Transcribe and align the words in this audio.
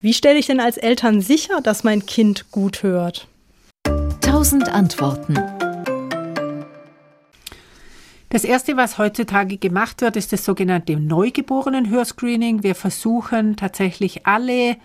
Wie 0.00 0.14
stelle 0.14 0.38
ich 0.38 0.46
denn 0.46 0.60
als 0.60 0.76
Eltern 0.76 1.20
sicher, 1.20 1.60
dass 1.60 1.82
mein 1.82 2.06
Kind 2.06 2.52
gut 2.52 2.84
hört? 2.84 3.26
Tausend 4.20 4.68
Antworten. 4.68 5.34
Das 8.28 8.44
erste, 8.44 8.76
was 8.76 8.98
heutzutage 8.98 9.56
gemacht 9.56 10.00
wird, 10.00 10.14
ist 10.14 10.32
das 10.32 10.44
sogenannte 10.44 10.96
Neugeborenen-Hörscreening. 10.96 12.62
Wir 12.62 12.76
versuchen 12.76 13.56
tatsächlich 13.56 14.24
alle 14.24 14.76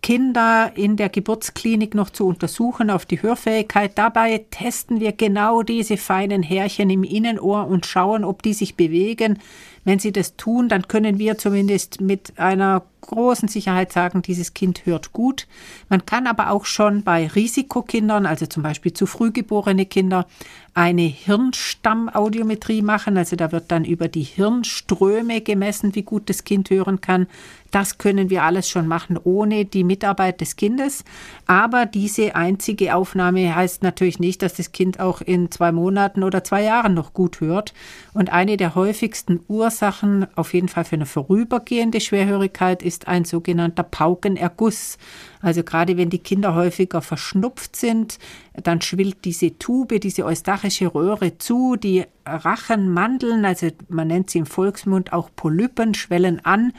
Kinder 0.00 0.72
in 0.74 0.96
der 0.96 1.10
Geburtsklinik 1.10 1.94
noch 1.94 2.08
zu 2.08 2.26
untersuchen 2.26 2.88
auf 2.88 3.04
die 3.04 3.20
Hörfähigkeit. 3.20 3.92
Dabei 3.98 4.46
testen 4.50 5.00
wir 5.00 5.12
genau 5.12 5.62
diese 5.62 5.98
feinen 5.98 6.42
Härchen 6.42 6.88
im 6.88 7.04
Innenohr 7.04 7.66
und 7.66 7.84
schauen, 7.84 8.24
ob 8.24 8.42
die 8.42 8.54
sich 8.54 8.74
bewegen. 8.74 9.38
Wenn 9.84 9.98
sie 9.98 10.12
das 10.12 10.36
tun, 10.36 10.70
dann 10.70 10.88
können 10.88 11.18
wir 11.18 11.36
zumindest 11.36 12.00
mit 12.00 12.38
einer 12.38 12.82
großen 13.02 13.48
Sicherheit 13.48 13.92
sagen, 13.92 14.22
dieses 14.22 14.54
Kind 14.54 14.86
hört 14.86 15.12
gut. 15.12 15.46
Man 15.90 16.06
kann 16.06 16.26
aber 16.26 16.50
auch 16.50 16.64
schon 16.64 17.02
bei 17.02 17.26
Risikokindern, 17.26 18.24
also 18.24 18.46
zum 18.46 18.62
Beispiel 18.62 18.94
zu 18.94 19.06
früh 19.06 19.30
geborene 19.30 19.84
Kinder, 19.84 20.26
eine 20.74 21.02
Hirnstammaudiometrie 21.02 22.82
machen. 22.82 23.16
Also 23.18 23.36
da 23.36 23.52
wird 23.52 23.70
dann 23.70 23.84
über 23.84 24.08
die 24.08 24.22
Hirnströme 24.22 25.42
gemessen, 25.42 25.94
wie 25.94 26.02
gut 26.02 26.30
das 26.30 26.44
Kind 26.44 26.70
hören 26.70 27.00
kann. 27.00 27.26
Das 27.70 27.96
können 27.96 28.28
wir 28.28 28.42
alles 28.42 28.68
schon 28.68 28.86
machen 28.86 29.18
ohne 29.22 29.64
die 29.64 29.82
Mitarbeit 29.82 30.42
des 30.42 30.56
Kindes. 30.56 31.04
Aber 31.46 31.86
diese 31.86 32.36
einzige 32.36 32.94
Aufnahme 32.94 33.54
heißt 33.54 33.82
natürlich 33.82 34.18
nicht, 34.18 34.42
dass 34.42 34.54
das 34.54 34.72
Kind 34.72 35.00
auch 35.00 35.22
in 35.22 35.50
zwei 35.50 35.72
Monaten 35.72 36.22
oder 36.22 36.44
zwei 36.44 36.62
Jahren 36.62 36.92
noch 36.92 37.14
gut 37.14 37.40
hört. 37.40 37.72
Und 38.12 38.30
eine 38.30 38.58
der 38.58 38.74
häufigsten 38.74 39.40
Ursachen, 39.48 40.26
auf 40.36 40.52
jeden 40.52 40.68
Fall 40.68 40.84
für 40.84 40.96
eine 40.96 41.06
vorübergehende 41.06 42.00
Schwerhörigkeit, 42.00 42.82
ist 42.82 42.91
ein 43.06 43.24
sogenannter 43.24 43.82
Paukenerguss. 43.82 44.98
Also 45.40 45.62
gerade 45.62 45.96
wenn 45.96 46.10
die 46.10 46.18
Kinder 46.18 46.54
häufiger 46.54 47.02
verschnupft 47.02 47.76
sind, 47.76 48.18
dann 48.54 48.80
schwillt 48.80 49.24
diese 49.24 49.58
Tube, 49.58 50.00
diese 50.00 50.24
eustachische 50.24 50.94
Röhre 50.94 51.38
zu, 51.38 51.76
die 51.76 52.04
Rachenmandeln, 52.24 53.44
also 53.44 53.68
man 53.88 54.08
nennt 54.08 54.30
sie 54.30 54.38
im 54.38 54.46
Volksmund 54.46 55.12
auch 55.12 55.30
Polypen, 55.34 55.94
schwellen 55.94 56.44
an 56.44 56.72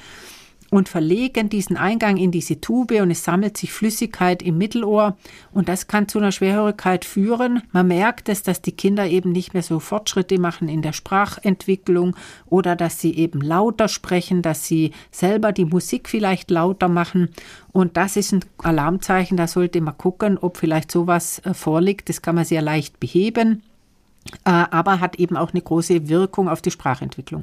und 0.73 0.89
verlegen 0.89 1.49
diesen 1.49 1.77
Eingang 1.77 2.17
in 2.17 2.31
diese 2.31 2.59
Tube 2.59 2.99
und 2.99 3.11
es 3.11 3.23
sammelt 3.23 3.57
sich 3.57 3.71
Flüssigkeit 3.71 4.41
im 4.41 4.57
Mittelohr 4.57 5.15
und 5.51 5.69
das 5.69 5.85
kann 5.85 6.07
zu 6.07 6.17
einer 6.17 6.31
Schwerhörigkeit 6.31 7.05
führen. 7.05 7.61
Man 7.71 7.89
merkt 7.89 8.27
es, 8.27 8.41
dass 8.41 8.63
die 8.63 8.71
Kinder 8.71 9.05
eben 9.05 9.31
nicht 9.31 9.53
mehr 9.53 9.61
so 9.61 9.79
Fortschritte 9.79 10.39
machen 10.39 10.69
in 10.69 10.81
der 10.81 10.93
Sprachentwicklung 10.93 12.15
oder 12.47 12.75
dass 12.75 12.99
sie 12.99 13.15
eben 13.15 13.41
lauter 13.41 13.87
sprechen, 13.87 14.41
dass 14.41 14.65
sie 14.65 14.93
selber 15.11 15.51
die 15.51 15.65
Musik 15.65 16.09
vielleicht 16.09 16.49
lauter 16.49 16.89
machen 16.89 17.29
und 17.71 17.95
das 17.95 18.15
ist 18.15 18.31
ein 18.31 18.45
Alarmzeichen, 18.57 19.37
da 19.37 19.47
sollte 19.47 19.79
man 19.79 19.97
gucken, 19.97 20.39
ob 20.39 20.57
vielleicht 20.57 20.91
sowas 20.91 21.39
äh, 21.45 21.53
vorliegt. 21.53 22.09
Das 22.09 22.21
kann 22.21 22.35
man 22.35 22.45
sehr 22.45 22.61
leicht 22.61 22.99
beheben, 22.99 23.61
äh, 24.45 24.49
aber 24.49 24.99
hat 24.99 25.17
eben 25.17 25.37
auch 25.37 25.51
eine 25.51 25.61
große 25.61 26.07
Wirkung 26.07 26.49
auf 26.49 26.61
die 26.61 26.71
Sprachentwicklung. 26.71 27.41